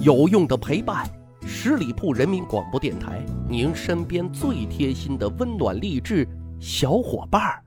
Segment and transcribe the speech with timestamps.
[0.00, 1.06] 有用的陪伴，
[1.46, 6.26] 十里铺人民广播电台，您身边最贴心的温暖励志
[6.58, 7.62] 小伙伴儿。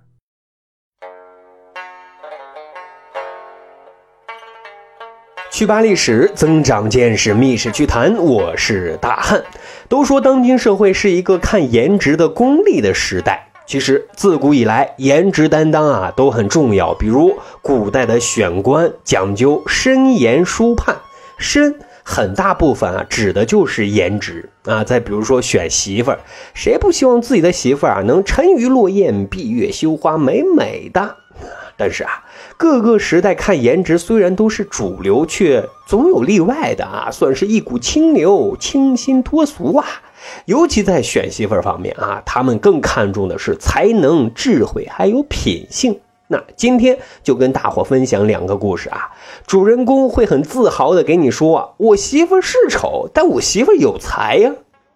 [5.52, 8.16] 去扒历史，增长见识，密室趣谈。
[8.18, 9.42] 我是大汉。
[9.88, 16.94] 都说当今社会是一个看颜值的功利的时代，其实自古以来，颜值担当啊都很重要。
[16.96, 20.98] 比如古代的选官讲究深言书判，
[21.38, 24.84] 深很大部分啊指的就是颜值啊。
[24.84, 26.20] 再比如说选媳妇儿，
[26.54, 31.18] 谁不希望自己的媳妇儿啊能沉鱼落雁、闭月羞花、美美的？
[31.78, 32.24] 但是啊，
[32.56, 39.86] 各个时代看颜值虽然都是主流，却总有例外的啊，算是一股清流，清新脱俗啊。
[40.46, 46.00] 尤其在选媳妇儿方面啊，他们更看重的是才能、智慧还有品性。
[46.28, 49.12] 那今天就跟大伙分享两个故事啊，
[49.46, 54.56] 主人公会很自豪的给你说：“我媳妇是丑，但我媳妇有才呀。”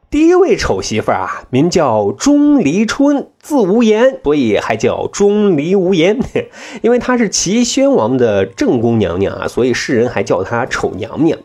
[0.09, 6.19] 第一位丑媳妇啊，名叫钟离春，字无言，所以还叫钟离无言。
[6.81, 11.37] 因为她是齐宣王的正宫娘娘啊，所以世人还叫她丑娘娘。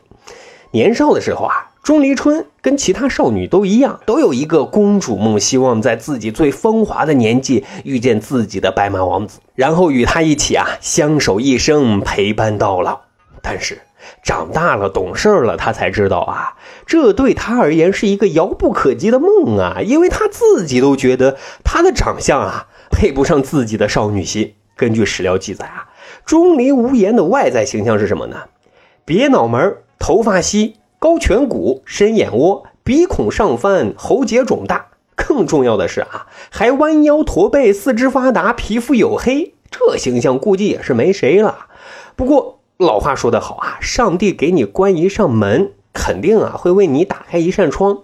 [0.70, 13.02] 年少的时候啊，钟离春跟其他少女都一样，都有一个公主梦，希望在自己最风华的年纪遇见自己的白马王子，然后与他一起啊相守一生，陪伴到老。
[13.40, 13.78] 但是。
[14.22, 24.52] 长大了，懂事了，他才知道啊，这对他而言是一个遥不可及的梦啊，因为他自己都觉得他的长相啊配不上自己的少女心。
[24.76, 25.88] 根据史料记载啊，
[26.26, 28.42] 钟离无言的外在形象是什么呢？
[29.06, 34.86] 别脑门，头发稀，高颧骨，深眼窝，鼻孔上翻，喉结肿大。
[35.14, 41.66] 更重要的是啊，还弯腰驼背，四肢发达，皮肤黝黑，这形象估计也是没谁了。
[42.16, 42.60] 不过。
[42.78, 47.98] 老话说得好啊，上帝给你关一扇门，肯定啊会为你打开一扇窗。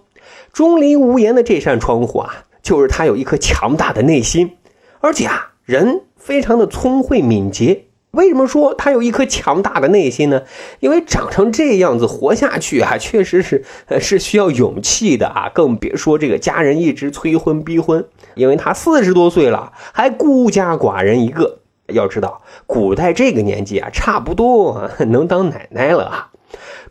[0.53, 4.57] 钟离无言的这扇窗户啊，就是他有一颗强大的内心，
[4.99, 7.85] 而且啊人非常的聪慧敏捷。
[8.11, 10.43] 为什么说他有一颗强大的内心呢？
[10.79, 13.63] 因为长成这样子活下去啊，确实是
[13.99, 18.05] 是需要勇气的啊，更别说这个家人一直催婚逼婚，
[18.35, 21.59] 因为他四十多岁了，还孤家寡人一个。
[21.87, 26.29] 要知道，古代这个年纪啊，差不多能当奶奶了啊。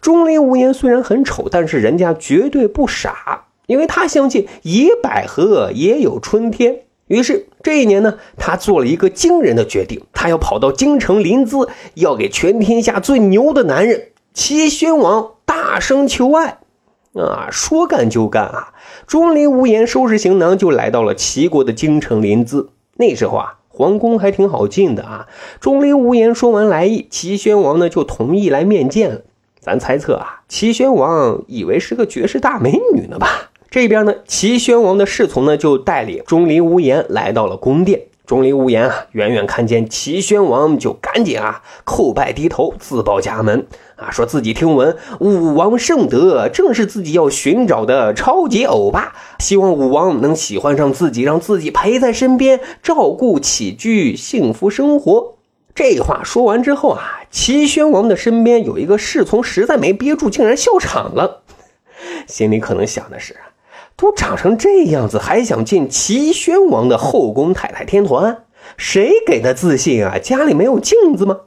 [0.03, 6.81] 钟离无言虽然很丑，但是人家绝对不傻，因为他相信野百合也有春天。
[7.11, 16.59] 于是这一年呢，他做了一个惊人的决定，他要跑到京城临淄，要给全天下最牛的男人齐宣王大声求爱。
[17.15, 18.73] 啊，说干就干啊！
[19.09, 22.69] 钟离无言收拾行囊就来到了齐国的京城临淄。
[22.97, 23.57] 那时候啊。
[23.73, 25.27] 皇宫还挺好进的啊！
[25.59, 29.23] 钟离无言说完来意，齐宣王呢就同意来面见了。
[29.59, 33.51] 咱猜测啊，齐宣王以为是个绝世大美女呢吧？
[33.71, 38.03] 这边呢，齐宣王的侍从呢就带领钟离无言来到了宫殿。
[38.27, 43.67] 钟离无言啊，远远看见齐宣王，就赶紧啊叩拜低头，自报家门
[43.97, 55.35] 啊，说自己听闻武王圣德正是自己要寻找的超级欧巴，希望武王能喜欢上自己，让自己陪在身边，照顾起居，幸福生活。
[55.75, 61.43] 这话说完之后啊，齐宣王的身边有一个侍从实在没憋住，竟然笑场了，
[62.27, 63.37] 心里可能想的是。
[64.01, 68.45] 都长成这样子，还想进齐宣王的后宫太太天团？
[68.79, 70.19] 谁给的自信啊？
[70.19, 71.41] 家里没有镜子吗？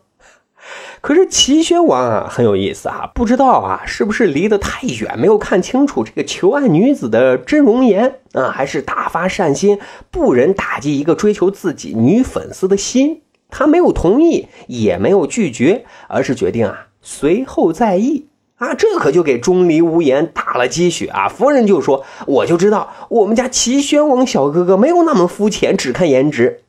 [1.02, 8.52] 可是齐宣王啊，很有意思啊，不知道啊，是不是离得太远，没有看清楚这个求爱女子的真容颜啊？
[8.52, 9.80] 还是大发善心，
[10.12, 13.24] 不忍打击一个追求自己女粉丝的心？
[13.50, 18.28] 他没有同意，也没有拒绝，而是决定啊，随后再议。
[18.58, 21.28] 啊，这可就给钟离无言打了鸡血啊！
[21.28, 26.62] 夫人就说：“我就知道我们家齐宣王小哥哥没有那么肤浅，只看颜值。”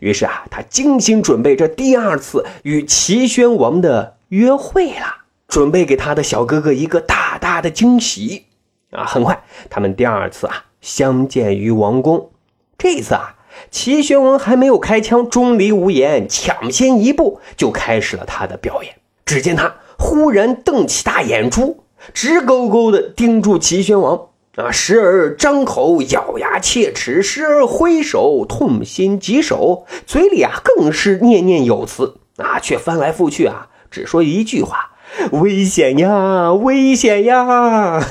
[0.00, 8.44] 于是啊，他精心准备这第二次与齐宣王的约会了，准备给他的小哥哥一个大大的惊喜。
[8.90, 12.30] 啊，很快他们第二次啊相见于王宫。
[12.78, 13.36] 这次啊，
[13.70, 18.94] 齐宣王还没有开枪，钟离无言抢先一步就开始了他的表演。
[19.24, 19.74] 只见他。
[20.00, 24.72] 忽然瞪起大眼珠，直勾勾地盯住齐宣王啊！
[24.72, 34.92] 时而张口咬牙切齿，时而挥手痛心疾首，嘴里啊更是念念有词啊，却翻来覆去啊只说一句话
[35.32, 38.02] ：“危险呀，危险呀！”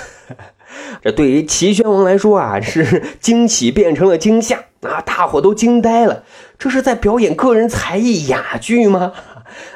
[1.02, 5.02] 这对于齐宣王来说啊，是惊喜变成了惊吓啊！
[5.02, 6.24] 大伙都惊呆了，
[6.60, 9.14] 这是在表演个人才艺哑剧吗？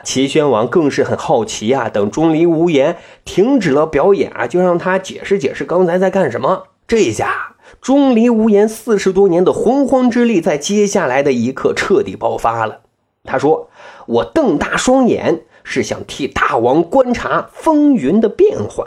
[0.03, 1.89] 齐宣王更是很好奇啊。
[1.89, 6.67] 等钟离无言停止了表演啊，就让他解释解释刚才在干什么。
[6.87, 12.81] 这一下，钟离无言四十多年的洪荒之力，在接下来的一刻彻底爆发了。
[13.23, 13.69] 他说
[14.05, 18.85] ：“我瞪大双眼，是想替大王观察风云的变幻；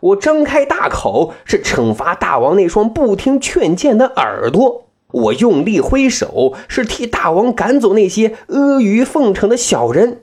[0.00, 10.22] 我张开大口，是惩罚大王那双不听劝谏的耳朵；我用力挥手，是替大王赶走那些阿谀奉承的小人。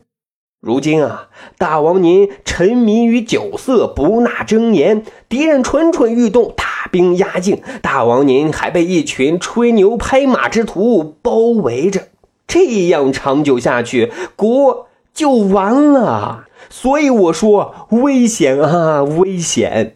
[0.60, 12.08] 如今啊，大王您沉迷于酒色，不纳真言，敌人蠢蠢欲动，大兵压境，大王您还被一群吹牛拍马之徒包围着。”
[12.48, 16.46] 这样长久下去，国就完了。
[16.70, 19.96] 所以我说危险啊，危险！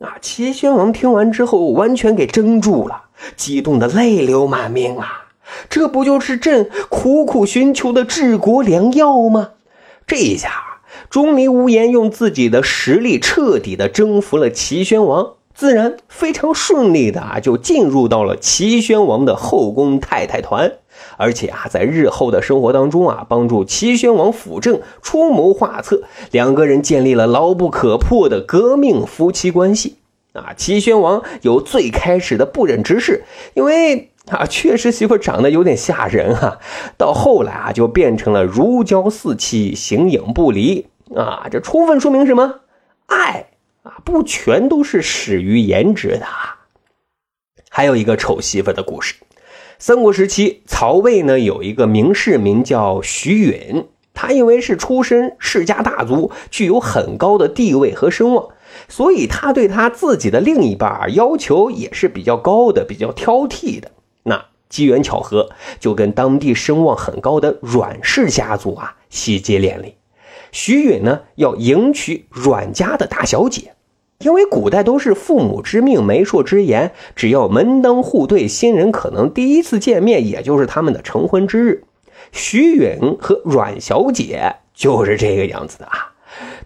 [0.00, 0.16] 啊！
[0.20, 3.03] 齐宣王听完之后，完全给怔住了，
[3.36, 5.26] 激动的泪流满面啊！
[5.68, 9.50] 这不就是朕苦苦寻求的治国良药吗？
[10.06, 10.80] 这一下，
[11.10, 20.72] 钟离无言用自己的实力彻底的征服了齐宣王，自然非常顺利的啊，就进入到了齐宣王的后宫太太团。
[21.16, 29.96] 而且啊，在日后的生活当中啊，帮助齐宣王辅政、出谋划策，两个人建立了牢不可破的革命夫妻关系。
[30.34, 36.58] 啊，齐宣王有最开始的不忍直视，因为啊，确实媳妇长得有点吓人哈，
[36.98, 40.86] 到后来啊，就变成了如胶似漆、形影不离。
[41.14, 42.60] 啊，这充分说明什么？
[43.06, 43.46] 爱
[43.84, 46.26] 啊，不全都是始于颜值的。
[47.70, 49.14] 还有一个丑媳妇的故事。
[49.78, 58.48] 三国时期，曹魏呢有一个名士名叫徐允，他因为是出身世家大族，具有很高的地位和声望，
[58.88, 63.90] 所以他对他自己的另一半要求也是比较高的，比较挑剔的。
[64.22, 69.94] 那机缘巧合，就跟当地声望很高的阮氏家族啊喜结连理。
[70.52, 73.72] 徐允呢要迎娶阮家的大小姐。
[74.20, 81.84] 因为古代都是父母之命、媒妁之言，只要门当户对，新人可能第一次见面，也就是他们的成婚之日。
[82.32, 86.13] 徐允和阮小姐就是这个样子的啊。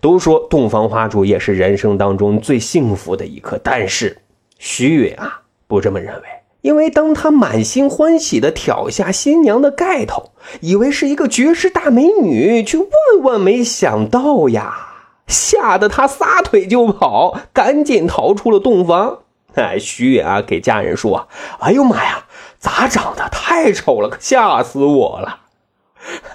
[0.00, 4.18] 都说洞房花烛夜是人生当中最幸福的一刻，但是
[4.58, 6.22] 徐允啊不这么认为，
[6.60, 12.88] 因为当他满心欢喜的挑下新娘的盖头，以为是一个绝世大美女，却万
[13.22, 14.84] 万没想到呀。
[15.26, 19.18] 吓得他撒腿就跑，赶紧逃出了洞房。
[19.54, 21.28] 哎，徐远啊，给家人说
[21.60, 22.24] ：“哎呦妈呀，
[22.58, 25.40] 咋长得太丑了，可吓死我了！”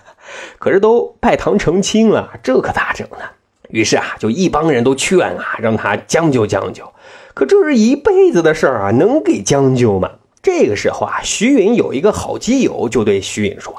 [0.60, 3.26] 可是都拜堂成亲了，这可咋整呢？
[3.74, 6.94] 于是啊，就一帮人都劝啊，让他将就将就。
[7.34, 10.12] 可这是一辈子的事儿啊，能给将就吗？
[10.44, 13.74] 这个时候啊，徐允有一个好基友，就对徐允说：“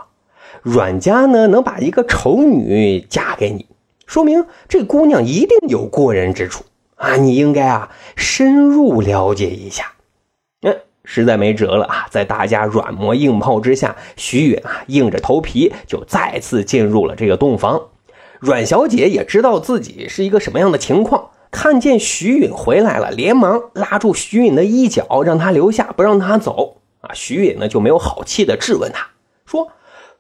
[0.62, 3.67] 阮家呢，能把一个丑女嫁给你。”
[4.05, 6.64] 说明这姑娘一定有过人之处
[6.96, 7.14] 啊！
[7.14, 9.93] 你应该啊深入了解一下。
[10.62, 17.81] 嗯，实在没辙了啊，在大家软磨硬泡之下，徐允啊硬着头皮就再次进入了这个洞房。
[18.40, 26.78] 阮小姐也知道自己是一个什么样的情况，看见徐允回来了，连忙拉住徐允的衣角，让他留下，不让他走。
[27.00, 29.08] 啊，徐允呢就没有好气的质问他
[29.46, 29.69] 说。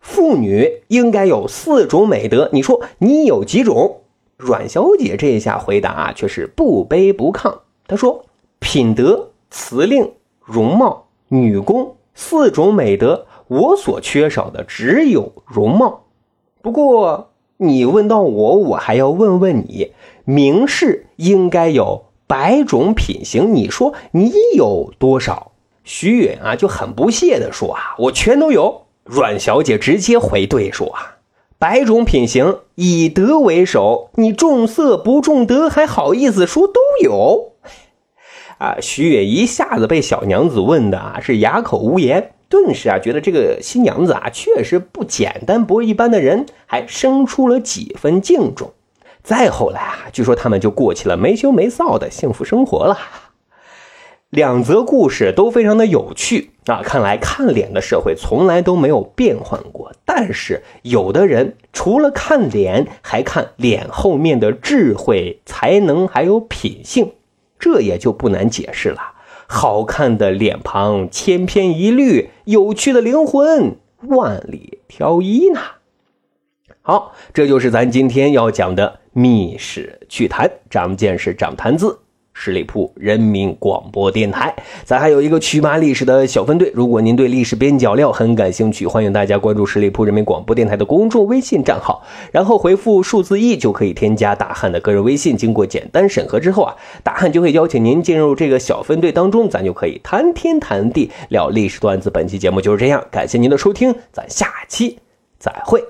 [0.00, 4.02] 妇女应该有四种美德，你说你有几种？
[4.36, 7.60] 阮小姐这一下回答却是不卑不亢。
[7.88, 8.26] 她说
[8.60, 10.12] ：“品德、辞令、
[10.44, 16.04] 容貌、女工四种美德，我所缺少的只有容貌。
[16.60, 17.32] 不过
[17.66, 19.92] 你问到我，我还要问问你，
[20.24, 25.52] 名士应该有百种品行，你说你有多少？”
[25.84, 31.16] 徐允啊就很不屑地说：“啊，我全都有。”阮小姐直接回怼说：“啊，
[31.58, 34.10] 百种品行，以德为首。
[34.14, 37.52] 你重色不重德，还好意思说都有？”
[38.56, 48.72] 啊，徐远一下子被小娘子问的啊是哑口无言，顿时啊觉得这个新娘子啊确实不简单，不一般的人，还生出了几分敬重。
[49.24, 52.96] 再后来啊，据说他们就过起了没羞没臊的幸福生活了。
[54.30, 56.80] 两则故事都非常的有趣啊！
[56.84, 67.14] 看来看脸的社会从来都没有变换过，但是有的人除了看脸，还看脸后面的智慧、才能还有品性，
[67.58, 69.13] 这也就不难解释了。
[69.54, 73.76] 好看的脸庞千篇一律，有趣的灵魂
[74.08, 75.60] 万里挑一呢。
[76.82, 82.00] 好，这就是咱今天要讲的密室趣谈，长见识，长谈资。
[82.34, 84.54] 十里铺人民广播电台。
[84.84, 95.36] 咱还有一个曲马历史的小分队，如果您对历史边角料很感兴趣，欢迎大家关注十里铺人民广播电台的公众微信账号，然后回复数字一就可以添加大汉的个人微信。
[95.36, 102.10] 经过简单审核之后啊，大汉就会邀请您进入这个小分队当中，咱就可以谈天谈地聊历史段子。
[102.10, 104.98] 本期节目就是这样，感谢您的收听，咱下期
[105.38, 105.82] 再会。